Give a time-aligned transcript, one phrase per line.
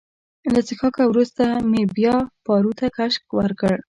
[0.53, 2.15] له څښاکه وروسته مې بیا
[2.45, 3.71] پارو ته کش ورکړ.